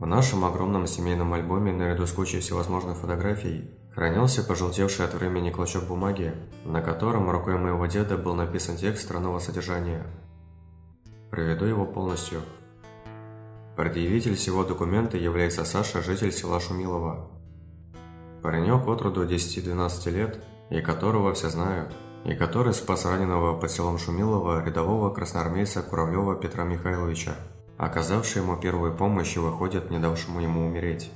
В 0.00 0.06
нашем 0.06 0.46
огромном 0.46 0.86
семейном 0.86 1.34
альбоме, 1.34 1.72
наряду 1.72 2.06
с 2.06 2.12
кучей 2.12 2.40
всевозможных 2.40 2.96
фотографий, 2.96 3.70
хранился 3.94 4.42
пожелтевший 4.42 5.04
от 5.04 5.12
времени 5.12 5.50
клочок 5.50 5.84
бумаги, 5.84 6.32
на 6.64 6.80
котором 6.80 7.28
рукой 7.28 7.58
моего 7.58 7.84
деда 7.84 8.16
был 8.16 8.34
написан 8.34 8.78
текст 8.78 9.02
странного 9.02 9.40
содержания. 9.40 10.06
Приведу 11.30 11.66
его 11.66 11.84
полностью. 11.84 12.40
Предъявитель 13.76 14.36
всего 14.36 14.64
документа 14.64 15.18
является 15.18 15.66
Саша, 15.66 16.00
житель 16.00 16.32
села 16.32 16.60
Шумилова. 16.60 17.30
Паренек 18.42 18.88
от 18.88 19.02
роду 19.02 19.28
10-12 19.28 20.10
лет, 20.12 20.42
и 20.70 20.80
которого 20.80 21.34
все 21.34 21.50
знают, 21.50 21.94
и 22.24 22.34
который 22.34 22.72
спас 22.72 23.04
раненого 23.04 23.60
под 23.60 23.70
селом 23.70 23.98
Шумилова 23.98 24.64
рядового 24.64 25.10
красноармейца 25.10 25.82
Куравлева 25.82 26.36
Петра 26.36 26.64
Михайловича, 26.64 27.36
оказавший 27.80 28.42
ему 28.42 28.56
первую 28.58 28.94
помощь 28.94 29.36
и 29.36 29.38
выходит, 29.38 29.90
не 29.90 29.98
давшему 29.98 30.40
ему 30.40 30.66
умереть. 30.66 31.10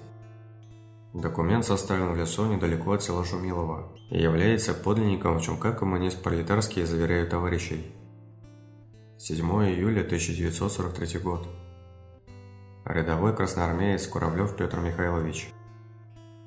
Документ 1.13 1.67
составлен 1.67 2.13
в 2.13 2.17
лесу 2.17 2.47
недалеко 2.47 2.93
от 2.93 3.03
села 3.03 3.23
Шумилова 3.23 3.93
и 4.11 4.21
является 4.21 4.73
подлинником, 4.73 5.39
в 5.39 5.43
чем 5.43 5.59
как 5.59 5.81
коммунист 5.81 6.23
пролетарский 6.23 6.85
заверяют 6.85 7.31
товарищей. 7.31 7.93
7 9.19 9.47
июля 9.47 10.01
1943 10.01 11.21
год. 11.21 11.47
Рядовой 12.87 13.37
красноармеец 13.37 14.07
Куравлев 14.07 14.57
Петр 14.57 14.81
Михайлович. 14.81 15.51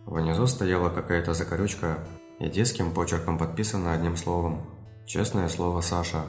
Внизу 0.08 0.48
стояла 0.48 0.90
какая-то 0.90 1.36
закорючка, 1.36 2.00
и 2.40 2.50
детским 2.50 2.92
почерком 2.92 3.38
подписано 3.38 3.94
одним 3.94 4.16
словом. 4.16 4.62
Честное 5.06 5.48
слово 5.48 5.82
Саша. 5.82 6.26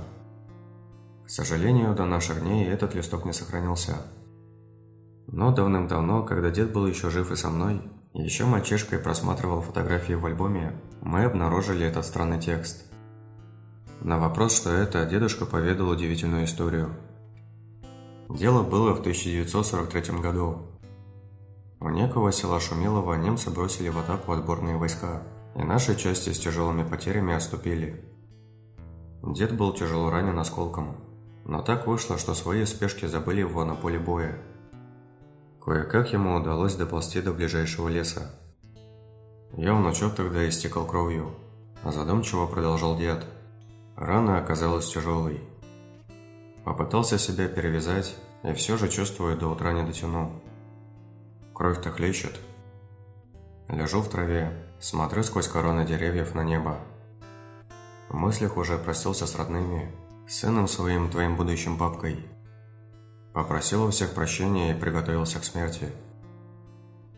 К 1.29 1.31
сожалению, 1.31 1.95
до 1.95 2.07
наших 2.07 2.41
дней 2.41 2.67
этот 2.67 2.95
листок 2.95 3.27
не 3.27 3.35
сохранился. 3.35 3.99
Но 5.27 5.53
давным-давно, 5.53 6.23
когда 6.23 6.51
дед 6.51 6.73
был 6.73 6.87
еще 6.87 7.11
жив 7.11 7.31
и 7.31 7.37
со 7.37 7.51
мной, 7.51 7.83
еще 8.15 8.47
мальчишкой 8.47 8.99
просматривал 8.99 9.61
фотографии 9.61 10.15
в 10.15 10.25
альбоме, 10.25 10.81
мы 11.03 11.25
обнаружили 11.25 11.85
этот 11.85 12.07
странный 12.07 12.41
текст. 12.41 12.91
На 14.01 14.19
вопрос, 14.19 14.57
что 14.57 14.71
это, 14.71 15.05
дедушка 15.05 15.45
поведал 15.45 15.91
удивительную 15.91 16.47
историю. 16.47 16.97
Дело 18.31 18.63
было 18.63 18.95
в 18.95 19.01
1943 19.01 20.21
году. 20.21 20.63
У 21.79 21.91
некого 21.91 22.33
села 22.33 22.59
Шумилова 22.59 23.17
немцы 23.17 23.51
бросили 23.51 23.91
в 23.91 23.99
атаку 23.99 24.33
отборные 24.33 24.79
войска, 24.79 25.25
и 25.55 25.63
наши 25.63 25.95
части 25.95 26.31
с 26.31 26.39
тяжелыми 26.39 26.89
потерями 26.89 27.35
отступили. 27.35 28.03
Дед 29.23 29.55
был 29.55 29.75
тяжело 29.75 30.09
ранен 30.09 30.39
осколком, 30.39 30.97
но 31.49 31.63
так 31.63 31.87
вышло, 31.87 32.19
что 32.19 32.35
свои 32.35 32.65
спешки 32.67 33.07
забыли 33.07 33.41
его 33.41 33.65
на 33.65 33.75
поле 33.75 33.99
боя. 33.99 34.39
Кое-как 35.65 36.13
ему 36.13 36.37
удалось 36.37 36.77
доползти 36.77 37.23
до 37.23 37.33
ближайшего 37.33 37.89
леса. 37.89 38.31
Я, 39.57 39.73
внучок, 39.73 40.15
тогда 40.15 40.47
истекал 40.47 40.87
кровью, 40.87 41.35
а 41.83 41.91
задумчиво 41.91 42.47
продолжал 42.47 42.99
дед. 42.99 43.25
Рана 43.97 44.39
оказалась 44.39 44.93
тяжелой. 44.93 45.41
Попытался 46.65 47.19
себя 47.19 47.49
перевязать, 47.49 48.15
и 48.45 48.53
все 48.53 48.77
же 48.77 48.89
чувствую, 48.89 49.39
до 49.39 49.49
утра 49.49 49.73
не 49.73 49.83
дотяну. 49.83 50.43
Кровь-то 51.55 51.91
хлещет. 51.91 52.39
Лежу 53.69 54.03
в 54.03 54.09
траве, 54.11 54.53
смотрю 54.81 55.23
сквозь 55.23 55.49
короны 55.49 55.87
деревьев 55.87 56.35
на 56.35 56.45
небо. 56.45 56.79
В 58.11 58.15
мыслях 58.15 58.59
уже 58.59 58.77
простился 58.77 59.27
с 59.27 59.35
родными, 59.35 59.91
сыном 60.29 60.69
своим, 60.69 61.11
твоим 61.11 61.37
будущим 61.37 61.79
папкой. 61.79 62.19
Попросил 63.33 63.85
у 63.85 63.91
всех 63.91 64.13
прощения 64.15 64.73
и 64.73 64.79
приготовился 64.79 65.41
к 65.41 65.45
смерти. 65.45 65.89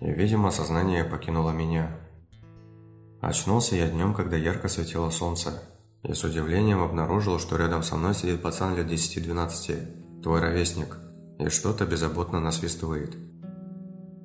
И, 0.00 0.10
видимо, 0.10 0.50
сознание 0.50 1.04
покинуло 1.04 1.50
меня. 1.50 1.90
Очнулся 3.20 3.76
я 3.76 3.88
днем, 3.88 4.14
когда 4.14 4.36
ярко 4.36 4.68
светило 4.68 5.10
солнце, 5.10 5.62
и 6.02 6.14
с 6.14 6.24
удивлением 6.24 6.82
обнаружил, 6.82 7.38
что 7.38 7.56
рядом 7.56 7.82
со 7.82 7.96
мной 7.96 8.14
сидит 8.14 8.42
пацан 8.42 8.76
лет 8.76 8.86
10-12, 8.86 10.22
твой 10.22 10.40
ровесник, 10.40 10.96
и 11.38 11.48
что-то 11.48 11.86
беззаботно 11.86 12.40
насвистывает. 12.40 13.16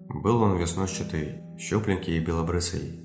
Был 0.10 0.42
он 0.42 0.58
веснущатый, 0.58 1.42
щупленький 1.58 2.18
и 2.18 2.24
белобрысый. 2.24 3.05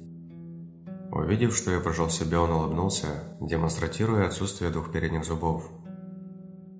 Увидев, 1.12 1.56
что 1.56 1.72
я 1.72 1.80
прожил 1.80 2.08
себя, 2.08 2.40
он 2.40 2.52
улыбнулся, 2.52 3.06
демонстрируя 3.40 4.26
отсутствие 4.26 4.70
двух 4.70 4.92
передних 4.92 5.24
зубов. 5.24 5.68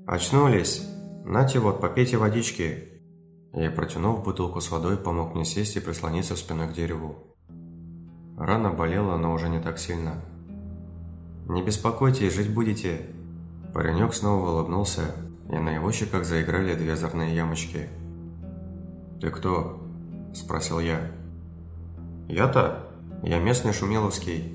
«Очнулись! 0.07 0.87
Нате 1.25 1.59
вот, 1.59 1.81
попейте 1.81 2.17
водички!» 2.17 3.03
И, 3.53 3.69
протянув 3.69 4.23
бутылку 4.23 4.61
с 4.61 4.71
водой, 4.71 4.97
помог 4.97 5.35
мне 5.35 5.45
сесть 5.45 5.77
и 5.77 5.81
прислониться 5.81 6.37
спиной 6.37 6.69
к 6.69 6.73
дереву. 6.73 7.37
Рана 8.39 8.71
болела, 8.71 9.17
но 9.17 9.33
уже 9.33 9.49
не 9.49 9.61
так 9.61 9.79
сильно. 9.79 10.15
«Не 11.49 11.63
беспокойтесь, 11.63 12.33
жить 12.33 12.55
будете!» 12.55 13.01
Паренек 13.75 14.15
снова 14.15 14.51
улыбнулся, 14.51 15.15
и 15.51 15.59
на 15.59 15.71
его 15.71 15.91
щеках 15.91 16.25
заиграли 16.25 16.77
две 16.77 16.93
озорные 16.93 17.35
ямочки. 17.35 17.89
«Ты 19.21 19.31
кто?»– 19.31 19.83
спросил 20.35 20.79
я. 20.79 21.11
«Я-то? 22.29 22.90
Я 23.23 23.39
местный 23.39 23.73
Шумеловский». 23.73 24.55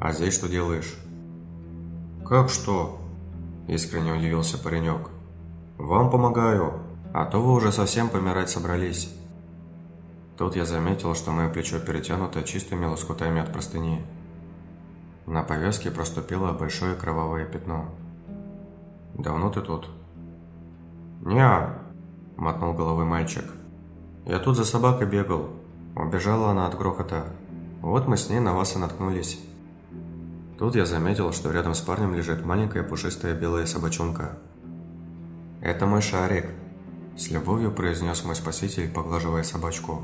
«А 0.00 0.12
здесь 0.12 0.34
что 0.34 0.48
делаешь?» 0.48 0.94
«Как 2.26 2.50
что?»– 2.50 3.00
искренне 3.68 4.12
удивился 4.12 4.58
паренек. 4.58 5.10
«Вам 5.78 6.10
помогаю, 6.10 6.80
а 7.14 7.24
то 7.24 7.40
вы 7.40 7.52
уже 7.52 7.72
совсем 7.72 8.08
помирать 8.08 8.50
собрались». 8.50 9.14
Тут 10.36 10.54
я 10.54 10.64
заметил, 10.64 11.14
что 11.14 11.30
мое 11.30 11.48
плечо 11.48 11.78
перетянуто 11.78 12.42
чистыми 12.42 12.84
лоскутами 12.84 13.40
от 13.40 13.52
простыни. 13.52 14.04
На 15.24 15.42
повязке 15.42 15.90
проступило 15.90 16.52
большое 16.52 16.94
кровавое 16.94 17.46
пятно. 17.46 17.86
«Давно 19.14 19.50
ты 19.50 19.62
тут?» 19.62 19.88
«Не-а», 21.22 21.86
мотнул 22.36 22.74
головой 22.74 23.04
мальчик. 23.04 23.44
Я 24.24 24.38
тут 24.38 24.56
за 24.56 24.64
собакой 24.64 25.06
бегал. 25.06 25.48
Убежала 25.96 26.50
она 26.50 26.66
от 26.66 26.76
грохота. 26.76 27.24
Вот 27.80 28.06
мы 28.06 28.18
с 28.18 28.28
ней 28.28 28.38
на 28.38 28.52
вас 28.52 28.76
и 28.76 28.78
наткнулись. 28.78 29.40
Тут 30.58 30.76
я 30.76 30.84
заметил, 30.84 31.32
что 31.32 31.50
рядом 31.50 31.74
с 31.74 31.80
парнем 31.80 32.14
лежит 32.14 32.44
маленькая 32.44 32.82
пушистая 32.82 33.34
белая 33.34 33.64
собачонка. 33.64 34.38
«Это 35.62 35.86
мой 35.86 36.02
шарик»,– 36.02 36.46
с 37.16 37.30
любовью 37.30 37.72
произнес 37.72 38.24
мой 38.24 38.36
спаситель, 38.36 38.90
поглаживая 38.90 39.42
собачку. 39.42 40.02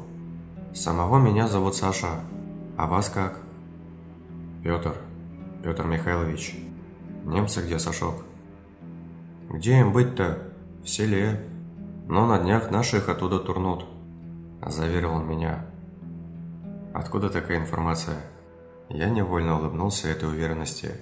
«Самого 0.74 1.18
меня 1.18 1.46
зовут 1.46 1.76
Саша. 1.76 2.20
А 2.78 2.86
вас 2.86 3.10
как?» 3.10 3.38
«Петр. 4.64 4.96
Петр 5.62 5.84
Михайлович. 5.84 6.58
Немцы 7.24 7.62
где, 7.62 7.78
Сашок?» 7.78 8.24
«Где 9.50 9.80
им 9.80 9.92
быть-то? 9.92 10.38
В 10.82 10.88
селе. 10.88 11.46
Но 12.08 12.26
на 12.26 12.38
днях 12.38 12.70
наши 12.70 12.96
их 12.96 13.08
оттуда 13.08 13.38
турнут.– 13.38 13.86
заверил 14.66 15.12
он 15.12 15.28
меня. 15.28 15.66
«Откуда 16.94 17.30
такая 17.30 17.58
информация?» 17.58 18.20
Я 18.88 19.08
невольно 19.08 19.58
улыбнулся 19.58 20.08
этой 20.08 20.28
уверенности. 20.28 20.92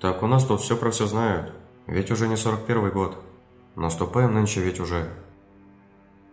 «Так 0.00 0.22
у 0.22 0.26
нас 0.26 0.44
тут 0.44 0.60
все 0.60 0.76
про 0.76 0.90
все 0.90 1.06
знают. 1.06 1.52
Ведь 1.86 2.10
уже 2.10 2.28
не 2.28 2.36
41 2.36 2.90
год. 2.90 3.18
Наступаем 3.74 4.34
нынче 4.34 4.60
ведь 4.60 4.80
уже». 4.80 5.08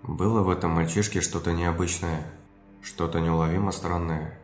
Было 0.03 0.41
в 0.41 0.50
этом 0.50 0.72
мальчишке 0.72 1.22
что-то 1.22 1.53
необычное, 1.53 2.22
что-то 2.81 3.19
неуловимо 3.19 3.72
странное. 3.72 4.38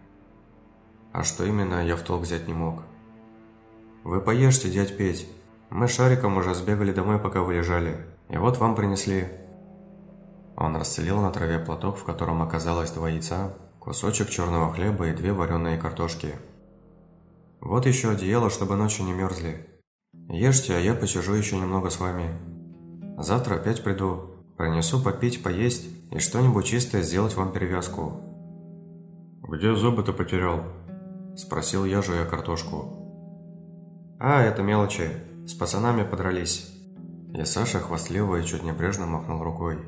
А 1.11 1.23
что 1.23 1.45
именно, 1.45 1.85
я 1.85 1.95
в 1.95 2.01
толк 2.01 2.21
взять 2.21 2.47
не 2.47 2.53
мог. 2.53 2.83
«Вы 4.03 4.21
поешьте, 4.21 4.69
дядь 4.69 4.97
Петь. 4.97 5.27
Мы 5.69 5.87
с 5.87 5.95
Шариком 5.95 6.37
уже 6.37 6.55
сбегали 6.55 6.91
домой, 6.91 7.19
пока 7.19 7.41
вы 7.41 7.53
лежали. 7.53 7.97
И 8.29 8.37
вот 8.37 8.57
вам 8.57 8.75
принесли. 8.75 9.27
Он 10.55 10.75
расстелил 10.75 11.21
на 11.21 11.31
траве 11.31 11.59
платок, 11.59 11.97
в 11.97 12.03
котором 12.03 12.41
оказалось 12.41 12.91
два 12.91 13.09
яйца, 13.09 13.53
кусочек 13.81 14.29
черного 14.29 14.71
хлеба 14.71 15.07
и 15.07 15.13
две 15.13 15.33
вареные 15.33 15.77
картошки. 15.79 16.35
«Вот 17.59 17.87
еще 17.87 18.11
одеяло, 18.11 18.51
чтобы 18.51 18.75
ночью 18.75 19.05
не 19.05 19.11
мерзли. 19.11 19.67
Ешьте, 20.29 20.75
а 20.75 20.79
я 20.79 20.93
посижу 20.93 21.33
еще 21.33 21.57
немного 21.57 21.89
с 21.89 21.99
вами. 21.99 22.29
Завтра 23.17 23.55
опять 23.55 23.83
приду, 23.83 24.35
принесу 24.55 25.01
попить, 25.01 25.41
поесть 25.41 25.89
и 26.11 26.19
что-нибудь 26.19 26.65
чистое 26.65 27.01
сделать 27.01 27.35
вам 27.35 27.51
перевязку». 27.51 28.21
«Где 29.41 29.73
зубы-то 29.73 30.13
потерял?»– 30.13 30.63
спросил 31.35 31.83
я, 31.83 32.03
жуя 32.03 32.25
картошку. 32.25 32.85
«А, 34.19 34.43
это 34.43 34.61
мелочи. 34.61 35.09
С 35.47 35.55
пацанами 35.55 36.03
подрались». 36.03 36.71
И 37.33 37.43
Саша 37.45 37.79
хвастливо 37.79 38.35
и 38.35 38.45
чуть 38.45 38.61
небрежно 38.61 39.07
махнул 39.07 39.41
рукой. 39.41 39.79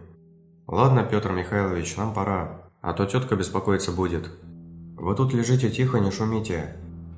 «Ладно, 0.66 1.04
Петр 1.04 1.32
Михайлович, 1.32 1.96
нам 1.98 2.14
пора, 2.14 2.64
а 2.84 2.94
то 2.94 3.06
тетка 3.06 3.36
беспокоиться 3.36 3.92
будет. 3.92 4.30
Вы 4.98 5.16
тут 5.16 5.34
лежите 5.34 5.72
тихо, 5.72 6.00
не 6.00 6.12
шумите. 6.12 6.76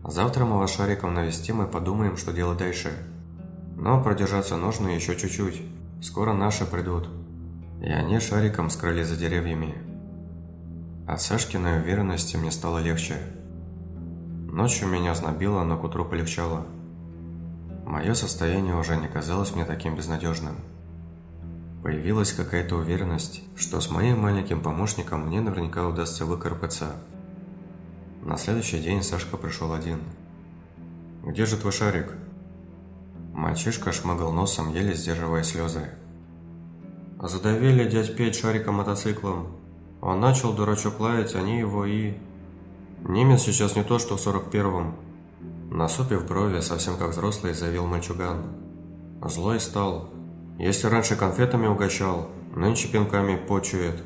Завтра 0.07 0.45
мы 0.45 0.59
вас 0.59 0.73
шариком 0.73 1.15
навестим 1.15 1.63
и 1.63 1.69
подумаем, 1.69 2.15
что 2.17 2.31
делать 2.31 2.59
дальше. 2.59 2.91
Но 3.75 4.01
продержаться 4.01 4.57
нужно 4.57 4.89
еще 4.89 5.17
чуть-чуть. 5.17 5.61
Скоро 6.01 6.33
наши 6.33 6.65
придут». 6.65 7.09
и 7.81 7.89
они 7.89 8.19
шариком 8.19 8.69
скрылись 8.69 9.07
за 9.07 9.17
деревьями. 9.17 9.75
От 11.07 11.21
Сашкиной 11.21 11.81
уверенности 11.81 12.37
мне 12.37 12.51
стало 12.51 12.79
легче. 12.79 13.17
Ночью 14.51 14.87
меня 14.87 15.13
знобило, 15.13 15.63
но 15.63 15.77
к 15.77 15.83
утру 15.83 16.05
полегчало. 16.05 16.65
Мое 17.85 18.13
состояние 18.13 18.75
уже 18.75 18.97
не 18.97 19.07
казалось 19.07 19.53
мне 19.53 19.65
таким 19.65 19.95
безнадежным. 19.95 20.55
Появилась 21.85 22.33
какая-то 22.33 22.77
уверенность, 22.77 23.43
что 23.55 23.79
с 23.79 23.91
моим 23.91 24.21
маленьким 24.21 24.59
помощником 24.59 25.27
мне 25.27 25.39
наверняка 25.39 25.87
удастся 25.87 26.25
выкарабкаться. 26.25 26.95
На 28.23 28.37
следующий 28.37 28.79
день 28.79 29.03
Сашка 29.03 29.37
пришел 29.37 29.71
один. 29.71 29.99
«Где 31.23 31.45
же 31.45 31.57
твой 31.57 31.71
шарик?» 31.71 32.11
Мальчишка 33.35 33.91
шмыгал 33.91 34.31
носом, 34.31 34.73
еле 34.73 34.95
сдерживая 34.95 35.43
слезы. 35.43 35.91
Задавили 37.21 37.87
дядь 37.87 38.17
Петь 38.17 38.35
шариком 38.35 38.77
мотоциклом. 38.77 39.49
Он 40.01 40.19
начал 40.19 40.53
дурачок 40.53 40.99
лаять, 40.99 41.35
они 41.35 41.59
его 41.59 41.85
и... 41.85 42.15
Немец 43.07 43.43
сейчас 43.43 43.75
не 43.75 43.83
то, 43.83 43.99
что 43.99 44.17
в 44.17 44.27
41-м. 44.27 44.95
Насупив 45.69 46.25
брови, 46.25 46.61
совсем 46.61 46.97
как 46.97 47.11
взрослый, 47.11 47.53
заявил 47.53 47.85
мальчуган. 47.85 48.41
Злой 49.21 49.59
стал. 49.59 50.14
Если 50.57 50.87
раньше 50.87 51.17
конфетами 51.17 51.67
угощал, 51.67 52.29
нынче 52.55 52.87
пинками 52.87 53.35
почует. 53.35 54.01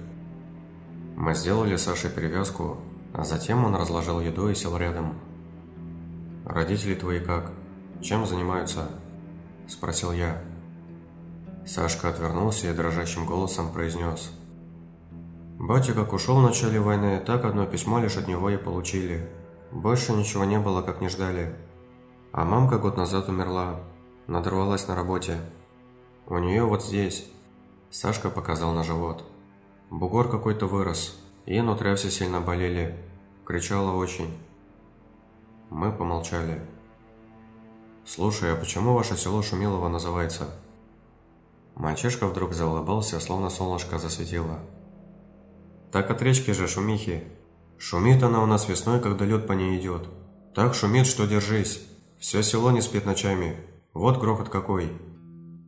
Мы 1.15 1.35
сделали 1.35 1.75
Саше 1.75 2.09
перевязку, 2.09 2.77
а 3.13 3.23
затем 3.23 3.65
он 3.65 3.75
разложил 3.75 4.19
еду 4.19 4.49
и 4.49 4.55
сел 4.55 4.75
рядом. 4.77 5.13
«Родители 6.45 6.95
твои 6.95 7.19
как? 7.19 7.51
Чем 8.01 8.25
занимаются?»– 8.25 8.89
спросил 9.67 10.11
я. 10.11 10.41
Сашка 11.67 12.09
отвернулся 12.09 12.71
и 12.71 12.73
дрожащим 12.73 13.27
голосом 13.27 13.71
произнес. 13.71 14.31
«Батя 15.59 15.93
как 15.93 16.13
ушел 16.13 16.39
в 16.39 16.43
начале 16.43 16.79
войны, 16.79 17.21
так 17.23 17.45
одно 17.45 17.67
письмо 17.67 17.99
лишь 17.99 18.17
от 18.17 18.27
него 18.27 18.49
и 18.49 18.57
получили. 18.57 19.29
Больше 19.71 20.13
ничего 20.13 20.45
не 20.45 20.57
было, 20.57 20.81
как 20.81 20.99
не 20.99 21.09
ждали. 21.09 21.53
А 22.31 22.43
мамка 22.43 22.79
год 22.79 22.97
назад 22.97 23.29
умерла, 23.29 23.81
надорвалась 24.25 24.87
на 24.87 24.95
работе. 24.95 25.37
У 26.29 26.37
нее 26.37 26.63
вот 26.63 26.83
здесь». 26.83 27.25
Сашка 27.89 28.29
показал 28.29 28.71
на 28.71 28.83
живот. 28.83 29.23
Бугор 29.89 30.29
какой-то 30.29 30.67
вырос, 30.67 31.19
и 31.47 31.59
нутря 31.59 31.95
все 31.95 32.11
сильно 32.11 32.39
болели. 32.39 32.95
Кричала 33.45 33.95
очень. 33.95 34.37
Мы 35.71 35.91
помолчали. 35.91 36.61
«Слушай, 38.05 38.53
а 38.53 38.55
почему 38.55 38.93
ваше 38.93 39.17
село 39.17 39.41
Шумилово 39.41 39.87
называется?» 39.87 40.47
Мальчишка 41.73 42.27
вдруг 42.27 42.53
заулыбался, 42.53 43.19
словно 43.19 43.49
солнышко 43.49 43.97
засветило. 43.97 44.59
«Так 45.91 46.11
от 46.11 46.21
речки 46.21 46.51
же 46.51 46.67
шумихи. 46.67 47.23
Шумит 47.79 48.21
она 48.21 48.43
у 48.43 48.45
нас 48.45 48.69
весной, 48.69 48.99
когда 48.99 49.25
лед 49.25 49.47
по 49.47 49.53
ней 49.53 49.79
идет. 49.79 50.07
Так 50.53 50.75
шумит, 50.75 51.07
что 51.07 51.25
держись. 51.25 51.81
Все 52.19 52.43
село 52.43 52.69
не 52.69 52.81
спит 52.81 53.05
ночами. 53.05 53.57
Вот 53.93 54.19
грохот 54.19 54.49
какой!» 54.49 54.91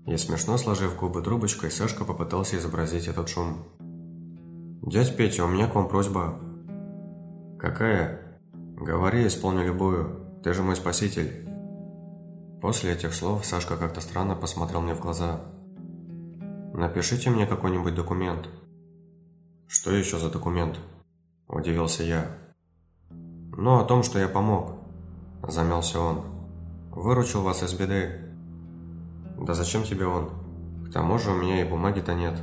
И 0.05 0.17
смешно 0.17 0.57
сложив 0.57 0.97
губы 0.97 1.21
трубочкой, 1.21 1.71
Сашка 1.71 2.05
попытался 2.05 2.57
изобразить 2.57 3.07
этот 3.07 3.29
шум. 3.29 3.65
«Дядь 4.81 5.15
Петя, 5.15 5.45
у 5.45 5.47
меня 5.47 5.67
к 5.67 5.75
вам 5.75 5.87
просьба». 5.87 6.39
«Какая?» 7.59 8.39
«Говори, 8.53 9.27
исполню 9.27 9.65
любую. 9.65 10.41
Ты 10.43 10.53
же 10.53 10.63
мой 10.63 10.75
спаситель». 10.75 11.47
После 12.61 12.93
этих 12.93 13.13
слов 13.13 13.45
Сашка 13.45 13.77
как-то 13.77 14.01
странно 14.01 14.35
посмотрел 14.35 14.81
мне 14.81 14.95
в 14.95 14.99
глаза. 14.99 15.41
Напишите 16.73 17.29
мне 17.29 17.45
какой-нибудь 17.45 17.95
документ. 17.95 18.47
Что 19.67 19.91
еще 19.91 20.17
за 20.17 20.31
документ? 20.31 20.79
Удивился 21.47 22.03
я. 22.03 22.37
Ну, 23.09 23.77
о 23.77 23.83
том, 23.83 24.03
что 24.03 24.19
я 24.19 24.29
помог. 24.29 24.77
Замялся 25.45 25.99
он. 25.99 26.21
Выручил 26.91 27.41
вас 27.41 27.61
из 27.61 27.73
беды. 27.73 28.30
Да 29.41 29.55
зачем 29.55 29.83
тебе 29.83 30.05
он? 30.05 30.29
К 30.87 30.93
тому 30.93 31.17
же 31.17 31.31
у 31.31 31.35
меня 31.35 31.61
и 31.61 31.67
бумаги-то 31.67 32.13
нет. 32.13 32.35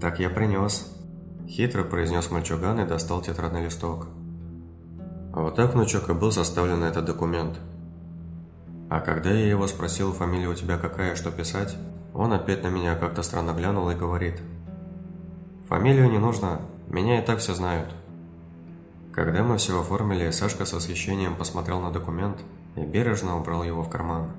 Так 0.00 0.18
я 0.18 0.30
принес. 0.30 0.90
Хитро 1.46 1.84
произнес 1.84 2.30
мальчуган 2.30 2.80
и 2.80 2.86
достал 2.86 3.20
тетрадный 3.20 3.64
листок. 3.64 4.06
Вот 5.32 5.56
так, 5.56 5.74
внучок, 5.74 6.08
и 6.08 6.14
был 6.14 6.32
составлен 6.32 6.82
этот 6.82 7.04
документ. 7.04 7.58
А 8.88 9.00
когда 9.00 9.30
я 9.30 9.46
его 9.46 9.66
спросил, 9.66 10.12
фамилия 10.12 10.48
у 10.48 10.54
тебя 10.54 10.78
какая, 10.78 11.14
что 11.14 11.30
писать, 11.30 11.76
он 12.14 12.32
опять 12.32 12.62
на 12.62 12.68
меня 12.68 12.96
как-то 12.96 13.22
странно 13.22 13.52
глянул 13.52 13.90
и 13.90 13.94
говорит. 13.94 14.40
«Фамилию 15.68 16.10
не 16.10 16.18
нужно, 16.18 16.62
меня 16.88 17.22
и 17.22 17.24
так 17.24 17.40
все 17.40 17.54
знают». 17.54 17.94
Когда 19.12 19.42
мы 19.42 19.58
все 19.58 19.78
оформили, 19.78 20.30
Сашка 20.30 20.64
с 20.64 20.72
восхищением 20.72 21.36
посмотрел 21.36 21.80
на 21.80 21.90
документ 21.90 22.38
и 22.76 22.80
бережно 22.80 23.36
убрал 23.36 23.62
его 23.64 23.82
в 23.82 23.90
карман. 23.90 24.30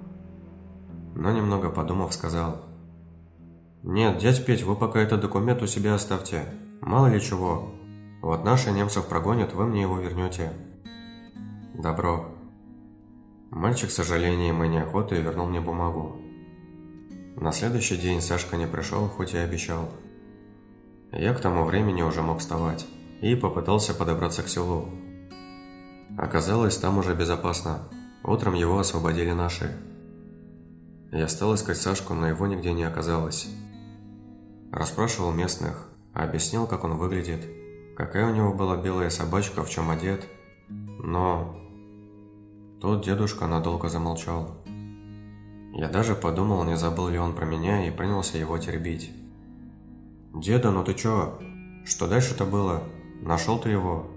Но 1.15 1.31
немного 1.31 1.69
подумав, 1.69 2.13
сказал. 2.13 2.65
«Нет, 3.83 4.17
дядь 4.17 4.45
Петь, 4.45 4.63
вы 4.63 4.75
пока 4.75 5.00
этот 5.00 5.21
документ 5.21 5.61
у 5.61 5.67
себя 5.67 5.95
оставьте. 5.95 6.45
Мало 6.81 7.07
ли 7.07 7.21
чего. 7.21 7.73
Вот 8.21 8.44
наши 8.44 8.71
немцев 8.71 9.07
прогонят, 9.07 9.53
вы 9.53 9.65
мне 9.65 9.81
его 9.81 9.97
вернете». 10.00 10.51
«Добро». 11.73 12.27
Мальчик 13.51 13.89
с 13.89 13.95
сожалением 13.95 14.63
и 14.63 14.67
неохотой 14.67 15.21
вернул 15.21 15.47
мне 15.47 15.61
бумагу. 15.61 16.17
На 17.35 17.51
следующий 17.51 17.97
день 17.97 18.21
Сашка 18.21 18.57
не 18.57 18.67
пришел, 18.67 19.07
хоть 19.07 19.33
и 19.33 19.38
обещал. 19.38 19.89
Я 21.12 21.33
к 21.33 21.39
тому 21.39 21.63
времени 21.63 22.01
уже 22.01 22.21
мог 22.21 22.39
вставать 22.39 22.85
и 23.21 23.33
попытался 23.35 23.94
подобраться 23.94 24.44
к 24.44 24.50
селу. 24.50 24.89
Оказалось, 26.17 26.77
там 26.77 26.97
уже 26.97 27.15
безопасно. 27.15 27.79
Утром 28.23 28.53
его 28.53 28.77
освободили 28.77 29.31
наши. 29.31 29.75
Я 31.11 31.27
стал 31.27 31.56
искать 31.56 31.77
Сашку, 31.77 32.13
но 32.13 32.27
его 32.27 32.45
нигде 32.45 32.71
не 32.73 32.83
оказалось. 32.83 33.50
Расспрашивал 34.71 35.31
местных, 35.31 35.89
объяснил, 36.13 36.67
как 36.67 36.83
он 36.83 36.97
выглядит, 36.97 37.47
какая 37.97 38.31
у 38.31 38.35
него 38.35 38.53
была 38.53 38.77
белая 38.77 39.09
собачка, 39.09 39.63
в 39.63 39.69
чем 39.69 39.89
одет. 39.89 40.27
Но... 40.69 41.56
Тот 42.79 43.03
дедушка 43.03 43.47
надолго 43.47 43.89
замолчал. 43.89 44.63
Я 45.73 45.89
даже 45.89 46.15
подумал, 46.15 46.63
не 46.63 46.77
забыл 46.77 47.09
ли 47.09 47.17
он 47.17 47.33
про 47.33 47.45
меня, 47.45 47.88
и 47.88 47.91
принялся 47.91 48.38
его 48.38 48.57
теребить. 48.57 49.12
«Деда, 50.34 50.69
ну 50.72 50.84
ты 50.84 50.93
чё? 50.93 51.39
Что 51.86 52.07
дальше-то 52.07 52.45
было? 52.45 52.84
Нашел 53.22 53.60
ты 53.60 53.69
его?» 53.69 54.07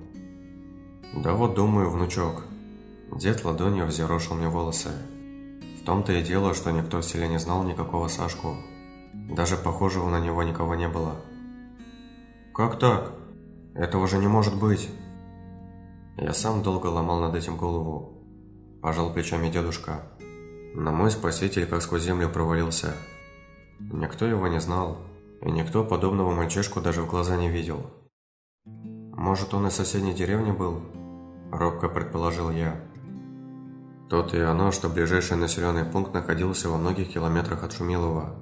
«Да 1.15 1.33
вот 1.33 1.55
думаю, 1.55 1.91
внучок». 1.91 2.45
Дед 3.17 3.45
ладонью 3.45 3.87
взъерошил 3.87 4.35
мне 4.35 4.49
волосы. 4.49 4.91
Том-то 5.85 6.13
и 6.13 6.23
дело, 6.23 6.55
что 6.55 6.71
никто 6.71 6.99
в 6.99 7.05
селе 7.05 7.29
не 7.29 7.39
знал 7.39 7.65
никакого 7.65 8.09
Сашку. 8.09 8.57
Даже 9.31 9.57
похожего 9.57 10.09
на 10.09 10.21
него 10.21 10.43
никого 10.43 10.75
не 10.75 10.89
было. 10.89 11.17
«Как 12.55 12.79
так? 12.79 13.13
Этого 13.75 14.07
же 14.07 14.19
не 14.19 14.29
может 14.29 14.59
быть!» 14.59 14.89
Я 16.17 16.35
сам 16.35 16.63
долго 16.63 16.87
ломал 16.87 17.21
над 17.21 17.35
этим 17.35 17.57
голову. 17.57 18.23
Пожал 18.83 19.13
плечами 19.13 19.49
дедушка. 19.49 20.03
Но 20.75 20.93
мой 20.93 21.11
спаситель 21.11 21.67
как 21.67 21.83
сквозь 21.83 22.03
землю 22.03 22.29
провалился. 22.29 22.95
Никто 23.81 24.27
его 24.27 24.47
не 24.49 24.61
знал, 24.61 24.99
и 25.41 25.51
никто 25.51 25.85
подобного 25.85 26.33
мальчишку 26.33 26.81
даже 26.81 27.03
в 27.03 27.11
глаза 27.11 27.37
не 27.37 27.49
видел. 27.49 27.91
Может, 28.65 29.55
он 29.55 29.67
из 29.67 29.75
соседней 29.75 30.15
деревни 30.15 30.53
был? 30.53 30.83
Робко 31.51 31.89
предположил 31.89 32.51
я. 32.51 32.81
Тот 34.13 34.35
и 34.35 34.41
оно, 34.41 34.73
что 34.73 34.91
ближайший 34.91 35.39
населенный 35.39 35.87
пункт 35.87 36.13
находился 36.13 36.69
во 36.69 36.77
многих 36.77 37.11
километрах 37.11 37.65
от 37.65 37.73
Шумилова. 37.73 38.35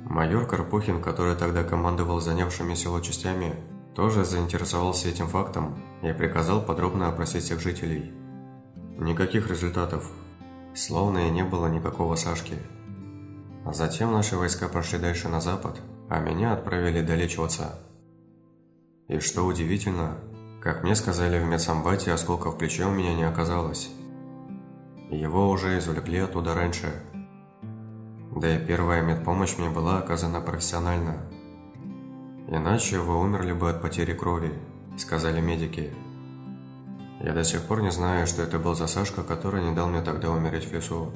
Майор 0.00 0.46
Карпухин, 0.46 1.00
который 1.00 1.34
тогда 1.34 1.64
командовал 1.64 2.20
занявшими 2.20 2.74
село 2.74 3.00
частями, 3.00 3.54
тоже 3.94 4.26
заинтересовался 4.26 5.08
этим 5.08 5.28
фактом 5.28 5.74
и 6.02 6.12
приказал 6.12 6.60
подробно 6.60 7.08
опросить 7.08 7.44
всех 7.44 7.60
жителей. 7.60 8.12
Никаких 8.98 9.48
результатов, 9.48 10.06
словно 10.74 11.26
и 11.26 11.30
не 11.30 11.44
было 11.44 11.68
никакого 11.68 12.14
Сашки. 12.16 12.58
А 13.64 13.72
затем 13.72 14.12
наши 14.12 14.36
войска 14.36 14.68
пошли 14.68 14.98
дальше 14.98 15.30
на 15.30 15.40
запад, 15.40 15.80
а 16.10 16.18
меня 16.18 16.52
отправили 16.52 17.00
долечиваться. 17.00 17.78
И 19.08 19.18
что 19.20 19.46
удивительно, 19.46 20.18
как 20.62 20.82
мне 20.82 20.94
сказали 20.94 21.42
в 21.42 21.46
медсамбате, 21.46 22.12
осколка 22.12 22.50
в 22.50 22.58
плече 22.58 22.84
у 22.84 22.90
меня 22.90 23.14
не 23.14 23.24
оказалось. 23.24 23.90
Его 25.10 25.50
уже 25.50 25.78
извлекли 25.78 26.18
оттуда 26.18 26.54
раньше. 26.54 26.92
Да 28.34 28.56
и 28.56 28.66
первая 28.66 29.02
медпомощь 29.02 29.56
мне 29.56 29.70
была 29.70 29.98
оказана 29.98 30.40
профессионально. 30.40 31.22
Иначе 32.48 32.98
вы 32.98 33.20
умерли 33.20 33.52
бы 33.52 33.70
от 33.70 33.80
потери 33.80 34.14
крови, 34.14 34.52
сказали 34.98 35.40
медики. 35.40 35.94
Я 37.20 37.32
до 37.32 37.44
сих 37.44 37.62
пор 37.62 37.82
не 37.82 37.90
знаю, 37.90 38.26
что 38.26 38.42
это 38.42 38.58
был 38.58 38.74
за 38.74 38.86
Сашка, 38.86 39.22
который 39.22 39.62
не 39.62 39.74
дал 39.74 39.88
мне 39.88 40.02
тогда 40.02 40.30
умереть 40.30 40.66
в 40.66 40.72
лесу. 40.72 41.12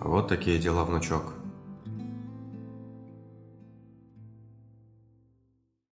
Вот 0.00 0.28
такие 0.28 0.58
дела, 0.58 0.84
внучок. 0.84 1.34